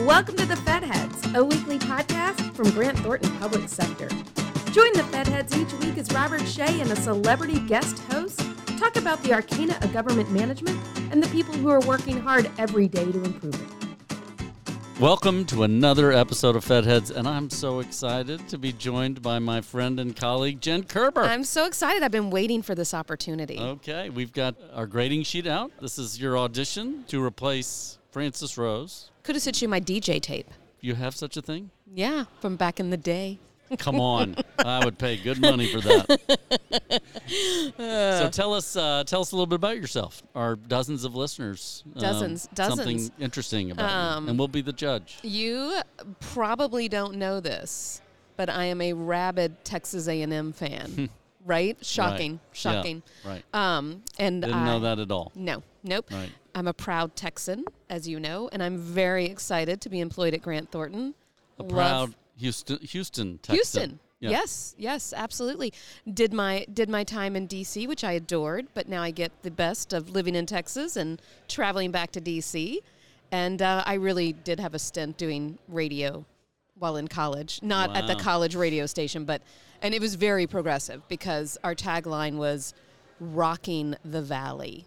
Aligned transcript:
Welcome 0.00 0.36
to 0.36 0.44
the 0.44 0.56
Fed 0.56 0.84
Heads, 0.84 1.26
a 1.34 1.42
weekly 1.42 1.78
podcast 1.78 2.54
from 2.54 2.70
Grant 2.72 2.98
Thornton 2.98 3.34
Public 3.38 3.66
Sector. 3.66 4.08
Join 4.70 4.92
the 4.92 5.02
Fed 5.10 5.26
Heads 5.26 5.56
each 5.56 5.72
week 5.80 5.96
as 5.96 6.12
Robert 6.12 6.46
Shea 6.46 6.82
and 6.82 6.92
a 6.92 6.96
celebrity 6.96 7.60
guest 7.60 7.98
host 8.10 8.40
talk 8.76 8.96
about 8.96 9.22
the 9.22 9.32
arcana 9.32 9.78
of 9.80 9.94
government 9.94 10.30
management 10.30 10.78
and 11.10 11.22
the 11.22 11.28
people 11.30 11.54
who 11.54 11.70
are 11.70 11.80
working 11.80 12.20
hard 12.20 12.50
every 12.58 12.88
day 12.88 13.10
to 13.10 13.24
improve 13.24 13.54
it. 13.54 15.00
Welcome 15.00 15.46
to 15.46 15.62
another 15.62 16.12
episode 16.12 16.56
of 16.56 16.64
Fed 16.64 16.84
Heads, 16.84 17.10
and 17.10 17.26
I'm 17.26 17.48
so 17.48 17.80
excited 17.80 18.46
to 18.50 18.58
be 18.58 18.72
joined 18.72 19.22
by 19.22 19.38
my 19.38 19.62
friend 19.62 19.98
and 19.98 20.14
colleague 20.14 20.60
Jen 20.60 20.82
Kerber. 20.82 21.22
I'm 21.22 21.42
so 21.42 21.64
excited. 21.64 22.02
I've 22.02 22.10
been 22.10 22.28
waiting 22.28 22.60
for 22.60 22.74
this 22.74 22.92
opportunity. 22.92 23.58
Okay, 23.58 24.10
we've 24.10 24.34
got 24.34 24.56
our 24.74 24.86
grading 24.86 25.22
sheet 25.22 25.46
out. 25.46 25.72
This 25.80 25.98
is 25.98 26.20
your 26.20 26.36
audition 26.36 27.04
to 27.08 27.24
replace 27.24 27.96
Francis 28.20 28.56
Rose. 28.56 29.10
Could 29.24 29.34
have 29.34 29.42
sent 29.42 29.60
you 29.60 29.68
my 29.68 29.78
DJ 29.78 30.18
tape. 30.22 30.48
You 30.80 30.94
have 30.94 31.14
such 31.14 31.36
a 31.36 31.42
thing? 31.42 31.68
Yeah, 31.94 32.24
from 32.40 32.56
back 32.56 32.80
in 32.80 32.88
the 32.88 32.96
day. 32.96 33.38
Come 33.76 34.00
on, 34.00 34.36
I 34.58 34.82
would 34.82 34.96
pay 34.98 35.18
good 35.18 35.38
money 35.38 35.70
for 35.70 35.82
that. 35.82 37.02
so 37.76 38.30
tell 38.32 38.54
us, 38.54 38.74
uh, 38.74 39.04
tell 39.06 39.20
us 39.20 39.32
a 39.32 39.34
little 39.36 39.46
bit 39.46 39.56
about 39.56 39.76
yourself. 39.76 40.22
Our 40.34 40.56
dozens 40.56 41.04
of 41.04 41.14
listeners, 41.14 41.84
um, 41.94 42.00
Dozens, 42.00 42.48
dozens. 42.54 42.78
something 42.78 43.10
interesting 43.22 43.70
about 43.72 43.90
Um, 43.90 44.24
you, 44.24 44.30
and 44.30 44.38
we'll 44.38 44.48
be 44.48 44.62
the 44.62 44.72
judge. 44.72 45.18
You 45.22 45.78
probably 46.20 46.88
don't 46.88 47.16
know 47.16 47.40
this, 47.40 48.00
but 48.38 48.48
I 48.48 48.64
am 48.64 48.80
a 48.80 48.94
rabid 48.94 49.62
Texas 49.62 50.08
A&M 50.08 50.54
fan. 50.54 51.10
right? 51.44 51.76
Shocking, 51.84 52.32
Right. 52.32 52.40
shocking. 52.54 53.02
Yeah, 53.26 53.30
right. 53.30 53.44
Um, 53.52 54.04
and 54.18 54.40
Didn't 54.40 54.56
I, 54.56 54.64
know 54.64 54.80
that 54.80 55.00
at 55.00 55.10
all. 55.10 55.32
No, 55.34 55.62
nope. 55.84 56.10
Right. 56.10 56.30
I'm 56.56 56.66
a 56.66 56.72
proud 56.72 57.14
Texan, 57.14 57.66
as 57.90 58.08
you 58.08 58.18
know, 58.18 58.48
and 58.50 58.62
I'm 58.62 58.78
very 58.78 59.26
excited 59.26 59.82
to 59.82 59.90
be 59.90 60.00
employed 60.00 60.32
at 60.32 60.40
Grant 60.40 60.70
Thornton. 60.70 61.14
A 61.58 61.62
Love- 61.62 61.70
proud 61.70 62.14
Houston, 62.38 62.78
Houston, 62.78 63.38
Texan. 63.38 63.54
Houston. 63.54 64.00
Yeah. 64.20 64.30
Yes, 64.30 64.74
yes, 64.78 65.12
absolutely. 65.14 65.74
Did 66.10 66.32
my 66.32 66.64
did 66.72 66.88
my 66.88 67.04
time 67.04 67.36
in 67.36 67.46
DC, 67.46 67.86
which 67.86 68.02
I 68.02 68.12
adored, 68.12 68.68
but 68.72 68.88
now 68.88 69.02
I 69.02 69.10
get 69.10 69.30
the 69.42 69.50
best 69.50 69.92
of 69.92 70.08
living 70.08 70.34
in 70.34 70.46
Texas 70.46 70.96
and 70.96 71.20
traveling 71.46 71.90
back 71.90 72.12
to 72.12 72.20
DC. 72.22 72.78
And 73.30 73.60
uh, 73.60 73.82
I 73.84 73.94
really 73.94 74.32
did 74.32 74.58
have 74.58 74.72
a 74.72 74.78
stint 74.78 75.18
doing 75.18 75.58
radio 75.68 76.24
while 76.78 76.96
in 76.96 77.08
college, 77.08 77.60
not 77.62 77.94
at 77.94 78.06
the 78.06 78.14
college 78.14 78.54
radio 78.54 78.86
station, 78.86 79.26
but 79.26 79.42
and 79.82 79.92
it 79.92 80.00
was 80.00 80.14
very 80.14 80.46
progressive 80.46 81.06
because 81.08 81.58
our 81.62 81.74
tagline 81.74 82.36
was 82.36 82.72
"Rocking 83.20 83.96
the 84.02 84.22
Valley." 84.22 84.86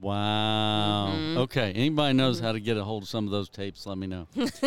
Wow. 0.00 1.12
Mm-hmm. 1.14 1.38
Okay. 1.38 1.72
Anybody 1.72 2.14
knows 2.14 2.40
how 2.40 2.52
to 2.52 2.60
get 2.60 2.76
a 2.76 2.84
hold 2.84 3.04
of 3.04 3.08
some 3.08 3.24
of 3.24 3.30
those 3.30 3.48
tapes? 3.48 3.86
Let 3.86 3.98
me 3.98 4.06
know. 4.06 4.26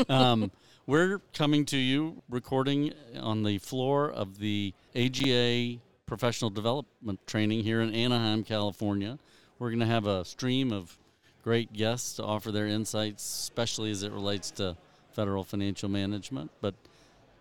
um, 0.10 0.52
we're 0.88 1.20
coming 1.34 1.66
to 1.66 1.78
you 1.78 2.22
recording 2.30 2.94
on 3.20 3.44
the 3.44 3.60
floor 3.60 4.10
of 4.10 4.40
the 4.40 4.74
AGA 4.96 5.80
Professional 6.06 6.50
Development 6.50 7.20
Training 7.28 7.64
here 7.64 7.82
in 7.82 7.94
Anaheim, 7.94 8.44
California. 8.44 9.20
We're 9.60 9.70
going 9.70 9.82
to 9.82 9.86
have 9.86 10.08
a 10.08 10.26
stream 10.26 10.72
of 10.72 10.98
great 11.44 11.74
guests 11.74 12.16
to 12.16 12.24
offer 12.24 12.52
their 12.52 12.66
insights, 12.66 13.24
especially 13.24 13.92
as 13.92 14.04
it 14.04 14.12
relates 14.12 14.50
to 14.52 14.76
federal 15.12 15.44
financial 15.44 15.90
management. 15.90 16.50
But 16.62 16.74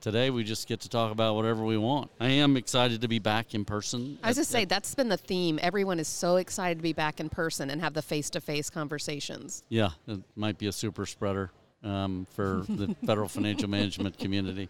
today 0.00 0.30
we 0.30 0.44
just 0.44 0.68
get 0.68 0.80
to 0.80 0.88
talk 0.88 1.12
about 1.12 1.34
whatever 1.34 1.64
we 1.64 1.76
want. 1.76 2.10
I 2.20 2.28
am 2.28 2.56
excited 2.56 3.00
to 3.02 3.08
be 3.08 3.18
back 3.18 3.54
in 3.54 3.64
person. 3.64 4.18
I 4.22 4.28
was 4.28 4.36
just 4.36 4.50
say 4.50 4.64
that's 4.64 4.94
been 4.94 5.08
the 5.08 5.16
theme. 5.16 5.58
Everyone 5.62 5.98
is 5.98 6.08
so 6.08 6.36
excited 6.36 6.78
to 6.78 6.82
be 6.82 6.92
back 6.92 7.20
in 7.20 7.28
person 7.28 7.70
and 7.70 7.80
have 7.80 7.94
the 7.94 8.02
face-to-face 8.02 8.70
conversations. 8.70 9.64
Yeah, 9.68 9.90
it 10.06 10.20
might 10.36 10.58
be 10.58 10.66
a 10.66 10.72
super 10.72 11.06
spreader 11.06 11.50
um, 11.82 12.26
for 12.34 12.64
the 12.68 12.94
federal 13.06 13.28
financial 13.28 13.68
management 13.68 14.18
community. 14.18 14.68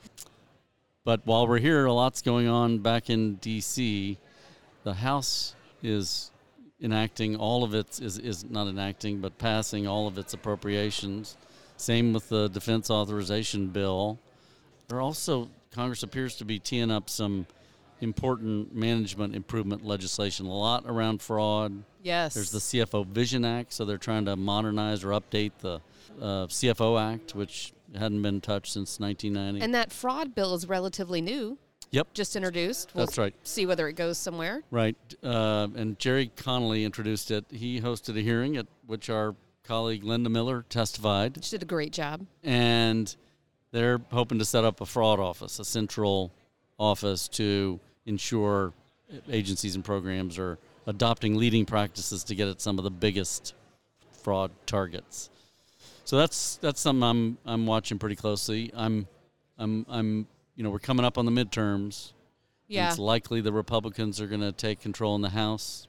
But 1.04 1.22
while 1.24 1.46
we're 1.46 1.58
here, 1.58 1.86
a 1.86 1.92
lot's 1.92 2.22
going 2.22 2.48
on 2.48 2.78
back 2.78 3.08
in 3.08 3.36
D.C. 3.36 4.18
The 4.84 4.94
House 4.94 5.54
is 5.82 6.30
enacting 6.80 7.36
all 7.36 7.64
of 7.64 7.74
its 7.74 7.98
is, 7.98 8.18
is 8.18 8.44
not 8.44 8.68
enacting, 8.68 9.20
but 9.20 9.38
passing 9.38 9.86
all 9.86 10.06
of 10.06 10.18
its 10.18 10.34
appropriations. 10.34 11.36
Same 11.76 12.12
with 12.12 12.28
the 12.28 12.48
defense 12.48 12.90
authorization 12.90 13.68
bill. 13.68 14.18
There 14.88 15.00
also 15.00 15.50
Congress 15.70 16.02
appears 16.02 16.36
to 16.36 16.44
be 16.44 16.58
teeing 16.58 16.90
up 16.90 17.10
some 17.10 17.46
important 18.00 18.74
management 18.74 19.34
improvement 19.34 19.84
legislation. 19.84 20.46
A 20.46 20.54
lot 20.54 20.84
around 20.86 21.20
fraud. 21.20 21.82
Yes. 22.02 22.34
There's 22.34 22.50
the 22.50 22.58
CFO 22.58 23.06
Vision 23.06 23.44
Act, 23.44 23.72
so 23.72 23.84
they're 23.84 23.98
trying 23.98 24.24
to 24.26 24.36
modernize 24.36 25.04
or 25.04 25.08
update 25.08 25.52
the 25.60 25.80
uh, 26.20 26.46
CFO 26.46 27.00
Act, 27.14 27.34
which 27.34 27.72
hadn't 27.96 28.22
been 28.22 28.40
touched 28.40 28.72
since 28.72 28.98
1990. 28.98 29.62
And 29.64 29.74
that 29.74 29.92
fraud 29.92 30.34
bill 30.34 30.54
is 30.54 30.68
relatively 30.68 31.20
new, 31.20 31.58
yep, 31.90 32.08
just 32.14 32.34
introduced. 32.36 32.94
We'll 32.94 33.04
That's 33.06 33.18
right. 33.18 33.34
See 33.42 33.66
whether 33.66 33.88
it 33.88 33.94
goes 33.94 34.16
somewhere. 34.16 34.62
right. 34.70 34.96
Uh, 35.22 35.68
and 35.74 35.98
Gerry 35.98 36.30
Connolly 36.36 36.84
introduced 36.84 37.30
it. 37.30 37.44
He 37.50 37.80
hosted 37.80 38.16
a 38.18 38.22
hearing 38.22 38.56
at 38.56 38.66
which 38.86 39.10
our 39.10 39.34
colleague 39.64 40.04
Linda 40.04 40.30
Miller 40.30 40.64
testified, 40.70 41.44
She 41.44 41.50
did 41.50 41.62
a 41.62 41.66
great 41.66 41.92
job. 41.92 42.24
and 42.42 43.14
they're 43.70 44.00
hoping 44.10 44.38
to 44.38 44.44
set 44.44 44.64
up 44.64 44.80
a 44.80 44.86
fraud 44.86 45.20
office, 45.20 45.58
a 45.58 45.64
central 45.64 46.32
office 46.78 47.28
to 47.28 47.80
ensure 48.06 48.72
agencies 49.30 49.74
and 49.74 49.84
programs 49.84 50.38
are 50.38 50.58
adopting 50.86 51.36
leading 51.36 51.66
practices 51.66 52.24
to 52.24 52.34
get 52.34 52.48
at 52.48 52.60
some 52.60 52.78
of 52.78 52.84
the 52.84 52.90
biggest 52.90 53.54
fraud 54.22 54.50
targets. 54.66 55.30
So 56.04 56.16
that's 56.16 56.56
that's 56.56 56.80
something 56.80 57.02
I'm 57.02 57.38
I'm 57.44 57.66
watching 57.66 57.98
pretty 57.98 58.16
closely. 58.16 58.70
I'm 58.74 59.06
I'm 59.58 59.84
I'm 59.88 60.26
you 60.56 60.64
know 60.64 60.70
we're 60.70 60.78
coming 60.78 61.04
up 61.04 61.18
on 61.18 61.26
the 61.26 61.32
midterms. 61.32 62.12
Yeah. 62.66 62.88
It's 62.88 62.98
likely 62.98 63.40
the 63.40 63.52
Republicans 63.52 64.20
are 64.20 64.26
going 64.26 64.42
to 64.42 64.52
take 64.52 64.80
control 64.80 65.16
in 65.16 65.22
the 65.22 65.30
House. 65.30 65.86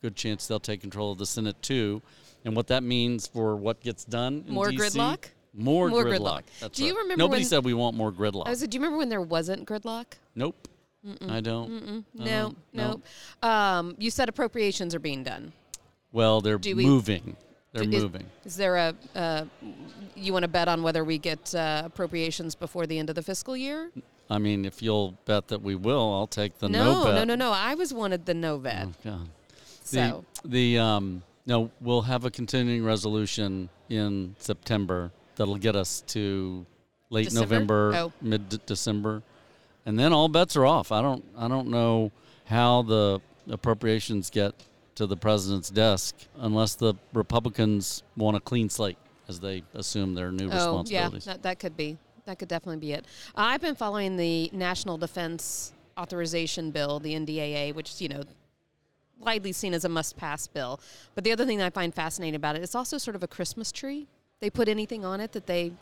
Good 0.00 0.16
chance 0.16 0.46
they'll 0.46 0.60
take 0.60 0.80
control 0.80 1.12
of 1.12 1.18
the 1.18 1.26
Senate 1.26 1.60
too. 1.62 2.02
And 2.44 2.54
what 2.56 2.68
that 2.68 2.82
means 2.82 3.26
for 3.26 3.56
what 3.56 3.80
gets 3.80 4.04
done 4.04 4.44
in 4.46 4.54
More 4.54 4.70
DC, 4.70 4.78
gridlock? 4.78 5.24
More, 5.56 5.88
More 5.88 6.04
gridlock. 6.04 6.42
gridlock. 6.60 6.72
Do 6.72 6.84
you 6.84 6.92
right. 6.94 7.02
remember 7.02 7.18
Nobody 7.22 7.40
when- 7.40 7.48
said 7.48 7.64
we 7.64 7.74
want 7.74 7.96
more 7.96 8.12
gridlock. 8.12 8.46
I 8.46 8.54
said, 8.54 8.70
Do 8.70 8.76
you 8.76 8.80
remember 8.82 8.98
when 8.98 9.08
there 9.08 9.22
wasn't 9.22 9.66
gridlock? 9.66 10.04
nope. 10.34 10.68
I 11.28 11.40
don't. 11.40 12.04
No, 12.14 12.46
Um, 12.46 12.56
no. 12.72 13.00
Um, 13.48 13.94
you 13.96 14.10
said 14.10 14.28
appropriations 14.28 14.92
are 14.92 14.98
being 14.98 15.22
done. 15.22 15.52
Well, 16.12 16.40
they're 16.40 16.58
Do 16.58 16.74
we- 16.74 16.84
moving. 16.84 17.36
They're 17.72 17.84
Is- 17.84 18.02
moving. 18.02 18.26
Is 18.44 18.56
there 18.56 18.76
a? 18.76 18.94
Uh, 19.14 19.44
you 20.16 20.32
want 20.32 20.42
to 20.42 20.48
bet 20.48 20.66
on 20.66 20.82
whether 20.82 21.04
we 21.04 21.18
get 21.18 21.54
uh, 21.54 21.82
appropriations 21.84 22.54
before 22.56 22.86
the 22.86 22.98
end 22.98 23.08
of 23.08 23.14
the 23.14 23.22
fiscal 23.22 23.56
year? 23.56 23.92
I 24.28 24.38
mean, 24.38 24.64
if 24.64 24.82
you'll 24.82 25.12
bet 25.26 25.46
that 25.48 25.62
we 25.62 25.76
will, 25.76 26.12
I'll 26.12 26.26
take 26.26 26.58
the 26.58 26.68
no, 26.68 26.84
no, 26.84 27.04
bet. 27.04 27.14
no, 27.14 27.24
no, 27.24 27.34
no. 27.36 27.52
I 27.52 27.74
was 27.74 27.94
wanted 27.94 28.26
the 28.26 28.34
no 28.34 28.58
bet. 28.58 28.88
Oh, 28.88 28.92
God. 29.04 29.28
so 29.84 30.24
The, 30.42 30.48
the 30.74 30.78
um 30.78 31.22
no, 31.44 31.70
we'll 31.80 32.02
have 32.02 32.24
a 32.24 32.30
continuing 32.30 32.82
resolution 32.82 33.68
in 33.88 34.34
September 34.40 35.12
that'll 35.36 35.56
get 35.56 35.76
us 35.76 36.02
to 36.08 36.66
late 37.10 37.24
December? 37.28 37.44
November, 37.54 37.92
Oh. 37.94 38.12
mid 38.20 38.66
December, 38.66 39.22
and 39.84 39.98
then 39.98 40.12
all 40.12 40.28
bets 40.28 40.56
are 40.56 40.66
off. 40.66 40.90
I 40.92 41.00
don't 41.02 41.24
I 41.36 41.48
don't 41.48 41.68
know 41.68 42.10
how 42.46 42.82
the 42.82 43.20
appropriations 43.50 44.30
get 44.30 44.54
to 44.96 45.06
the 45.06 45.16
president's 45.16 45.68
desk 45.70 46.16
unless 46.38 46.74
the 46.74 46.94
Republicans 47.12 48.02
want 48.16 48.36
a 48.36 48.40
clean 48.40 48.68
slate 48.68 48.98
as 49.28 49.40
they 49.40 49.62
assume 49.74 50.14
their 50.14 50.30
new 50.32 50.46
Oh, 50.46 50.48
yeah, 50.48 50.54
responsibilities. 50.56 51.24
that, 51.26 51.42
that 51.42 51.58
could 51.58 51.76
be. 51.76 51.98
That 52.24 52.38
could 52.38 52.48
definitely 52.48 52.78
be 52.78 52.92
it. 52.92 53.04
I've 53.36 53.60
been 53.60 53.74
following 53.76 54.16
the 54.16 54.50
National 54.52 54.96
Defense 54.98 55.72
Authorization 55.98 56.70
Bill, 56.72 56.98
the 56.98 57.14
NDAA, 57.14 57.72
which, 57.74 58.00
you 58.00 58.08
know, 58.08 58.22
widely 59.18 59.52
seen 59.52 59.74
as 59.74 59.84
a 59.84 59.88
must 59.88 60.16
pass 60.16 60.46
bill. 60.46 60.80
But 61.14 61.24
the 61.24 61.32
other 61.32 61.46
thing 61.46 61.58
that 61.58 61.66
I 61.66 61.70
find 61.70 61.94
fascinating 61.94 62.34
about 62.36 62.56
it, 62.56 62.62
it's 62.62 62.74
also 62.74 62.98
sort 62.98 63.14
of 63.16 63.22
a 63.22 63.28
Christmas 63.28 63.70
tree. 63.72 64.08
They 64.40 64.50
put 64.50 64.68
anything 64.68 65.04
on 65.04 65.20
it 65.20 65.32
that 65.32 65.46
they 65.46 65.72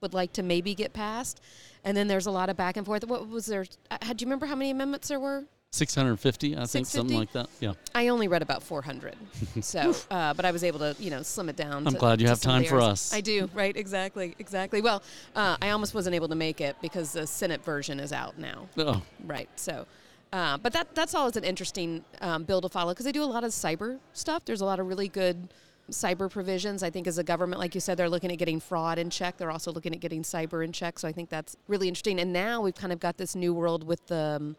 would 0.00 0.14
like 0.14 0.32
to 0.34 0.42
maybe 0.42 0.74
get 0.74 0.92
passed. 0.92 1.40
And 1.84 1.96
then 1.96 2.08
there's 2.08 2.26
a 2.26 2.30
lot 2.30 2.48
of 2.48 2.56
back 2.56 2.76
and 2.76 2.86
forth. 2.86 3.04
What 3.06 3.28
was 3.28 3.46
there? 3.46 3.64
uh, 3.90 3.98
Do 3.98 4.22
you 4.22 4.26
remember 4.26 4.46
how 4.46 4.54
many 4.54 4.70
amendments 4.70 5.08
there 5.08 5.20
were? 5.20 5.44
650, 5.72 6.56
I 6.56 6.66
think, 6.66 6.86
something 6.86 7.16
like 7.16 7.32
that. 7.32 7.48
Yeah. 7.58 7.72
I 7.96 8.06
only 8.06 8.28
read 8.28 8.42
about 8.42 8.62
400, 8.62 9.16
so 9.60 9.92
uh, 10.08 10.32
but 10.32 10.44
I 10.44 10.52
was 10.52 10.62
able 10.62 10.78
to 10.78 10.94
you 11.00 11.10
know 11.10 11.22
slim 11.22 11.48
it 11.48 11.56
down. 11.56 11.84
I'm 11.88 11.94
to- 11.94 11.98
glad 11.98 12.20
you 12.20 12.28
have 12.28 12.40
time 12.40 12.62
for 12.64 12.80
us. 12.80 13.12
I 13.12 13.20
do, 13.20 13.50
right? 13.52 13.76
Exactly, 13.76 14.36
exactly. 14.38 14.80
Well, 14.80 15.02
uh, 15.34 15.56
I 15.60 15.70
almost 15.70 15.92
wasn't 15.92 16.14
able 16.14 16.28
to 16.28 16.36
make 16.36 16.60
it 16.60 16.76
because 16.80 17.12
the 17.12 17.26
Senate 17.26 17.64
version 17.64 17.98
is 17.98 18.12
out 18.12 18.38
now, 18.38 18.68
Oh, 18.78 19.02
right? 19.26 19.48
So. 19.56 19.84
Uh, 20.32 20.58
but 20.58 20.72
that 20.74 20.94
that's 20.94 21.12
always 21.14 21.34
an 21.36 21.42
interesting 21.44 22.04
um, 22.20 22.44
bill 22.44 22.60
to 22.60 22.68
follow 22.68 22.92
because 22.92 23.04
they 23.06 23.12
do 23.12 23.24
a 23.24 23.26
lot 23.26 23.42
of 23.42 23.50
cyber 23.50 23.98
stuff. 24.12 24.44
There's 24.44 24.60
a 24.60 24.64
lot 24.64 24.78
of 24.78 24.86
really 24.86 25.08
good 25.08 25.48
cyber 25.90 26.30
provisions. 26.30 26.82
I 26.82 26.90
think 26.90 27.06
as 27.06 27.18
a 27.18 27.24
government, 27.24 27.60
like 27.60 27.74
you 27.74 27.80
said, 27.80 27.96
they're 27.96 28.08
looking 28.08 28.32
at 28.32 28.38
getting 28.38 28.60
fraud 28.60 28.98
in 28.98 29.10
check. 29.10 29.36
They're 29.36 29.50
also 29.50 29.72
looking 29.72 29.94
at 29.94 30.00
getting 30.00 30.22
cyber 30.22 30.64
in 30.64 30.72
check. 30.72 30.98
So 30.98 31.06
I 31.06 31.12
think 31.12 31.28
that's 31.28 31.56
really 31.68 31.88
interesting. 31.88 32.20
And 32.20 32.32
now 32.32 32.60
we've 32.60 32.74
kind 32.74 32.92
of 32.92 33.00
got 33.00 33.16
this 33.18 33.34
new 33.34 33.52
world 33.52 33.84
with 33.84 34.06
the 34.06 34.38
um, 34.40 34.56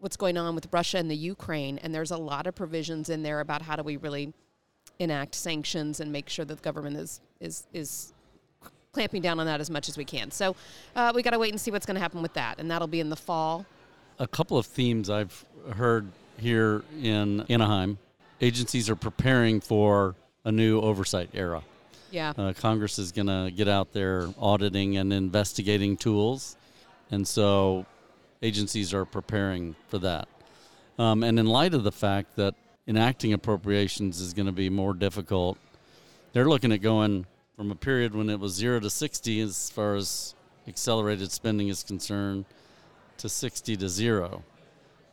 what's 0.00 0.16
going 0.16 0.36
on 0.36 0.54
with 0.54 0.66
Russia 0.72 0.98
and 0.98 1.08
the 1.08 1.16
Ukraine, 1.16 1.78
and 1.78 1.94
there's 1.94 2.10
a 2.10 2.16
lot 2.16 2.48
of 2.48 2.56
provisions 2.56 3.08
in 3.08 3.22
there 3.22 3.38
about 3.38 3.62
how 3.62 3.76
do 3.76 3.84
we 3.84 3.96
really 3.96 4.32
enact 4.98 5.34
sanctions 5.34 6.00
and 6.00 6.10
make 6.10 6.28
sure 6.28 6.44
that 6.44 6.56
the 6.56 6.62
government 6.62 6.96
is 6.96 7.20
is 7.40 7.66
is 7.72 8.12
clamping 8.92 9.22
down 9.22 9.40
on 9.40 9.46
that 9.46 9.60
as 9.60 9.70
much 9.70 9.88
as 9.88 9.96
we 9.96 10.04
can. 10.04 10.30
So 10.30 10.54
uh, 10.96 11.12
we 11.14 11.22
got 11.22 11.30
to 11.30 11.38
wait 11.38 11.50
and 11.50 11.60
see 11.60 11.70
what's 11.70 11.86
going 11.86 11.94
to 11.94 12.00
happen 12.00 12.20
with 12.20 12.34
that, 12.34 12.58
and 12.58 12.70
that'll 12.70 12.88
be 12.88 13.00
in 13.00 13.10
the 13.10 13.16
fall. 13.16 13.64
A 14.18 14.26
couple 14.26 14.58
of 14.58 14.66
themes 14.66 15.08
I've 15.08 15.44
heard 15.76 16.08
here 16.36 16.82
in 17.00 17.40
Anaheim 17.48 17.98
agencies 18.40 18.90
are 18.90 18.96
preparing 18.96 19.60
for 19.60 20.16
a 20.44 20.52
new 20.52 20.80
oversight 20.80 21.30
era. 21.34 21.62
Yeah. 22.10 22.32
Uh, 22.36 22.52
Congress 22.52 22.98
is 22.98 23.12
going 23.12 23.28
to 23.28 23.50
get 23.54 23.68
out 23.68 23.92
there 23.92 24.28
auditing 24.38 24.96
and 24.96 25.12
investigating 25.12 25.96
tools. 25.96 26.56
And 27.10 27.26
so 27.26 27.86
agencies 28.42 28.92
are 28.92 29.04
preparing 29.04 29.74
for 29.88 29.98
that. 29.98 30.28
Um, 30.98 31.22
and 31.22 31.38
in 31.38 31.46
light 31.46 31.74
of 31.74 31.84
the 31.84 31.92
fact 31.92 32.36
that 32.36 32.54
enacting 32.86 33.32
appropriations 33.32 34.20
is 34.20 34.34
going 34.34 34.46
to 34.46 34.52
be 34.52 34.68
more 34.68 34.92
difficult, 34.92 35.56
they're 36.32 36.48
looking 36.48 36.72
at 36.72 36.82
going 36.82 37.26
from 37.56 37.70
a 37.70 37.74
period 37.74 38.14
when 38.14 38.28
it 38.28 38.38
was 38.38 38.52
zero 38.52 38.80
to 38.80 38.90
60 38.90 39.40
as 39.40 39.70
far 39.70 39.94
as 39.94 40.34
accelerated 40.68 41.30
spending 41.32 41.68
is 41.68 41.82
concerned 41.82 42.44
to 43.18 43.28
60 43.28 43.76
to 43.76 43.88
zero. 43.88 44.42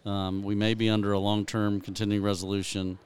Um, 0.06 0.44
we 0.44 0.56
may 0.56 0.74
be 0.74 0.90
under 0.90 1.12
a 1.12 1.20
long 1.20 1.46
term 1.46 1.82
continuing 1.82 2.24
resolution 2.24 2.98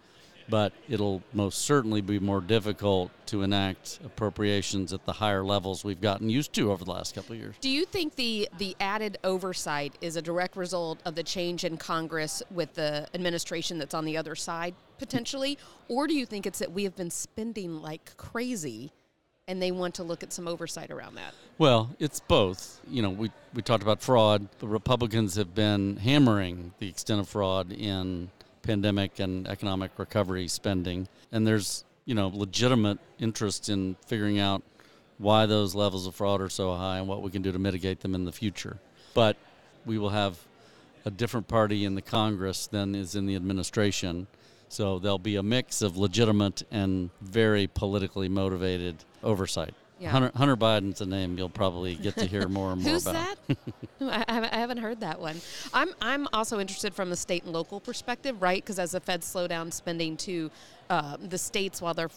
but 0.49 0.73
it'll 0.89 1.21
most 1.33 1.61
certainly 1.61 2.01
be 2.01 2.19
more 2.19 2.41
difficult 2.41 3.11
to 3.27 3.41
enact 3.41 3.99
appropriations 4.05 4.93
at 4.93 5.05
the 5.05 5.13
higher 5.13 5.43
levels 5.43 5.83
we've 5.83 6.01
gotten 6.01 6.29
used 6.29 6.53
to 6.53 6.71
over 6.71 6.83
the 6.83 6.91
last 6.91 7.15
couple 7.15 7.33
of 7.33 7.39
years. 7.39 7.55
Do 7.61 7.69
you 7.69 7.85
think 7.85 8.15
the 8.15 8.49
the 8.57 8.75
added 8.79 9.17
oversight 9.23 9.93
is 10.01 10.15
a 10.15 10.21
direct 10.21 10.55
result 10.55 10.99
of 11.05 11.15
the 11.15 11.23
change 11.23 11.63
in 11.63 11.77
Congress 11.77 12.43
with 12.51 12.73
the 12.75 13.07
administration 13.13 13.77
that's 13.77 13.93
on 13.93 14.05
the 14.05 14.17
other 14.17 14.35
side 14.35 14.75
potentially, 14.97 15.57
or 15.87 16.07
do 16.07 16.13
you 16.13 16.25
think 16.25 16.45
it's 16.45 16.59
that 16.59 16.71
we 16.71 16.83
have 16.83 16.95
been 16.95 17.11
spending 17.11 17.81
like 17.81 18.15
crazy? 18.17 18.91
And 19.45 19.61
they 19.61 19.71
want 19.71 19.95
to 19.95 20.03
look 20.03 20.23
at 20.23 20.31
some 20.31 20.47
oversight 20.47 20.89
around 20.89 21.15
that. 21.15 21.33
Well, 21.57 21.93
it's 21.99 22.21
both. 22.21 22.79
You 22.89 23.01
know, 23.01 23.09
we, 23.09 23.29
we 23.53 23.61
talked 23.61 23.83
about 23.83 24.01
fraud. 24.01 24.47
The 24.59 24.67
Republicans 24.69 25.35
have 25.35 25.53
been 25.53 25.97
hammering 25.97 26.73
the 26.79 26.87
extent 26.87 27.19
of 27.19 27.27
fraud 27.27 27.73
in 27.73 28.31
pandemic 28.63 29.19
and 29.19 29.47
economic 29.47 29.91
recovery 29.97 30.47
spending. 30.47 31.07
And 31.31 31.45
there's, 31.45 31.83
you 32.05 32.15
know, 32.15 32.29
legitimate 32.29 32.97
interest 33.19 33.69
in 33.69 33.95
figuring 34.07 34.39
out 34.39 34.63
why 35.19 35.45
those 35.45 35.75
levels 35.75 36.07
of 36.07 36.15
fraud 36.15 36.41
are 36.41 36.49
so 36.49 36.73
high 36.73 36.97
and 36.97 37.07
what 37.07 37.21
we 37.21 37.29
can 37.29 37.41
do 37.41 37.51
to 37.51 37.59
mitigate 37.59 37.99
them 37.99 38.15
in 38.15 38.25
the 38.25 38.31
future. 38.31 38.77
But 39.13 39.37
we 39.85 39.97
will 39.99 40.09
have 40.09 40.37
a 41.05 41.11
different 41.11 41.47
party 41.47 41.85
in 41.85 41.95
the 41.95 42.01
Congress 42.01 42.67
than 42.67 42.95
is 42.95 43.15
in 43.15 43.25
the 43.25 43.35
administration. 43.35 44.27
So 44.69 44.97
there'll 44.97 45.19
be 45.19 45.35
a 45.35 45.43
mix 45.43 45.81
of 45.81 45.97
legitimate 45.97 46.63
and 46.71 47.09
very 47.21 47.67
politically 47.67 48.27
motivated 48.27 48.95
oversight. 49.23 49.75
Yeah. 49.99 50.09
Hunter, 50.09 50.31
Hunter, 50.35 50.57
Biden's 50.57 51.01
a 51.01 51.05
name 51.05 51.37
you'll 51.37 51.49
probably 51.49 51.95
get 51.95 52.17
to 52.17 52.25
hear 52.25 52.47
more 52.47 52.73
and 52.73 52.81
more 52.83 52.93
Who's 52.93 53.07
about. 53.07 53.37
Who's 53.47 53.57
that? 53.99 54.29
I 54.29 54.57
haven't 54.57 54.79
heard 54.79 54.99
that 55.01 55.19
one. 55.19 55.39
I'm 55.73 55.89
I'm 56.01 56.27
also 56.33 56.59
interested 56.59 56.93
from 56.93 57.09
the 57.09 57.15
state 57.15 57.43
and 57.43 57.53
local 57.53 57.79
perspective, 57.79 58.41
right? 58.41 58.61
Because 58.63 58.79
as 58.79 58.91
the 58.91 58.99
Fed 58.99 59.23
slow 59.23 59.47
down 59.47 59.71
spending 59.71 60.17
to 60.17 60.51
uh, 60.89 61.17
the 61.17 61.37
states 61.37 61.81
while 61.81 61.93
they're 61.93 62.09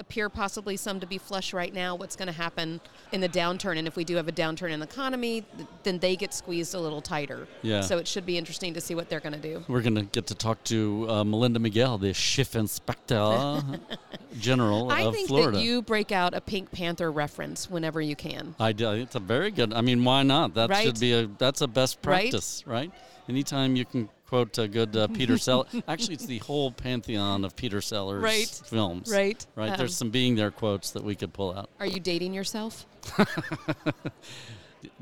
appear 0.00 0.28
possibly 0.28 0.76
some 0.76 1.00
to 1.00 1.06
be 1.06 1.18
flush 1.18 1.52
right 1.52 1.74
now. 1.74 1.92
What's 1.96 2.14
going 2.14 2.28
to 2.28 2.32
happen 2.32 2.80
in 3.10 3.20
the 3.20 3.28
downturn? 3.28 3.78
And 3.78 3.88
if 3.88 3.96
we 3.96 4.04
do 4.04 4.14
have 4.14 4.28
a 4.28 4.32
downturn 4.32 4.70
in 4.70 4.78
the 4.78 4.86
economy, 4.86 5.44
then 5.82 5.98
they 5.98 6.14
get 6.14 6.32
squeezed 6.32 6.72
a 6.76 6.78
little 6.78 7.00
tighter. 7.00 7.48
Yeah. 7.62 7.80
So 7.80 7.98
it 7.98 8.06
should 8.06 8.24
be 8.24 8.38
interesting 8.38 8.74
to 8.74 8.80
see 8.80 8.94
what 8.94 9.08
they're 9.08 9.18
going 9.18 9.32
to 9.32 9.40
do. 9.40 9.64
We're 9.66 9.82
going 9.82 9.96
to 9.96 10.02
get 10.02 10.28
to 10.28 10.36
talk 10.36 10.62
to 10.64 11.06
uh, 11.08 11.24
Melinda 11.24 11.58
Miguel, 11.58 11.98
the 11.98 12.12
Chief 12.12 12.54
Inspector 12.54 13.62
General 14.38 14.88
I 14.92 15.00
of 15.00 15.14
think 15.14 15.26
Florida. 15.26 15.58
that 15.58 15.64
you 15.64 15.82
break 15.82 16.12
out 16.12 16.32
a 16.32 16.40
Pink 16.40 16.70
Panther 16.70 17.10
reference 17.10 17.68
whenever 17.68 18.00
you 18.00 18.14
can. 18.14 18.54
I 18.60 18.70
do. 18.70 18.92
It's 18.92 19.16
a 19.16 19.20
very 19.20 19.50
good. 19.50 19.72
I 19.72 19.80
mean, 19.80 20.04
why 20.04 20.22
not? 20.22 20.54
That 20.54 20.70
right? 20.70 20.86
should 20.86 21.00
be 21.00 21.12
a. 21.12 21.26
That's 21.26 21.60
a 21.60 21.66
best 21.66 22.02
practice, 22.02 22.62
right? 22.66 22.90
right? 22.90 22.92
Anytime 23.28 23.76
you 23.76 23.84
can 23.84 24.08
quote 24.28 24.56
a 24.58 24.68
good 24.68 24.94
uh, 24.96 25.08
Peter 25.08 25.38
Sellers. 25.38 25.68
Actually, 25.88 26.14
it's 26.14 26.26
the 26.26 26.38
whole 26.38 26.70
pantheon 26.70 27.44
of 27.44 27.56
Peter 27.56 27.80
Sellers 27.80 28.22
right. 28.22 28.62
films. 28.66 29.10
Right. 29.10 29.44
Right. 29.56 29.70
Um, 29.70 29.78
There's 29.78 29.96
some 29.96 30.10
being 30.10 30.34
there 30.34 30.50
quotes 30.50 30.90
that 30.92 31.02
we 31.02 31.14
could 31.14 31.32
pull 31.32 31.56
out. 31.56 31.70
Are 31.80 31.86
you 31.86 32.00
dating 32.00 32.34
yourself? 32.34 32.86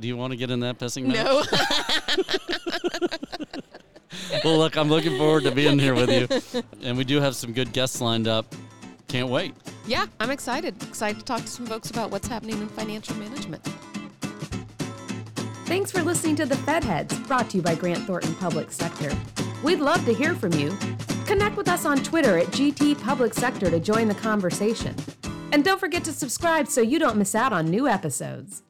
Do 0.01 0.09
you 0.09 0.17
want 0.17 0.33
to 0.33 0.37
get 0.37 0.51
in 0.51 0.61
that 0.61 0.79
pissing 0.79 1.07
match? 1.07 1.17
No. 1.17 1.43
well, 4.45 4.57
look, 4.59 4.77
I'm 4.77 4.89
looking 4.89 5.19
forward 5.19 5.43
to 5.43 5.51
being 5.51 5.79
here 5.79 5.95
with 5.95 6.11
you, 6.11 6.63
and 6.83 6.97
we 6.97 7.05
do 7.05 7.21
have 7.21 7.37
some 7.37 7.53
good 7.53 7.75
guests 7.75 8.01
lined 8.01 8.27
up. 8.27 8.55
Can't 9.09 9.29
wait. 9.29 9.55
Yeah, 9.87 10.07
I'm 10.19 10.31
excited. 10.31 10.83
Excited 10.83 11.19
to 11.19 11.25
talk 11.25 11.43
to 11.43 11.47
some 11.47 11.67
folks 11.67 11.91
about 11.91 12.11
what's 12.11 12.27
happening 12.27 12.59
in 12.61 12.69
financial 12.69 13.17
management. 13.17 13.69
Thanks 15.67 15.91
for 15.91 16.01
listening 16.01 16.37
to 16.37 16.47
The 16.47 16.57
Fed 16.59 16.85
Heads, 16.85 17.19
brought 17.27 17.51
to 17.51 17.57
you 17.57 17.63
by 17.63 17.75
Grant 17.75 18.07
Thornton 18.07 18.37
Public 18.37 18.71
Sector. 18.71 19.11
We'd 19.65 19.81
love 19.81 20.05
to 20.05 20.15
hear 20.15 20.33
from 20.37 20.53
you. 20.53 20.71
Connect 21.27 21.57
with 21.57 21.67
us 21.67 21.85
on 21.85 22.05
Twitter 22.05 22.39
at 22.39 22.47
GT 22.47 23.03
Public 23.03 23.35
Sector 23.35 23.71
to 23.71 23.81
join 23.81 24.07
the 24.07 24.15
conversation. 24.15 24.95
And 25.51 25.65
don't 25.65 25.81
forget 25.81 26.05
to 26.05 26.13
subscribe 26.13 26.69
so 26.69 26.83
you 26.83 27.01
don't 27.01 27.17
miss 27.17 27.35
out 27.35 27.53
on 27.53 27.67
new 27.67 27.89
episodes. 27.89 28.63